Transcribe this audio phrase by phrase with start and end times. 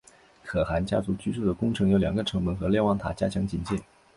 [0.43, 3.79] 可汗家族居住的宫城有两个城门和瞭望塔加强警戒。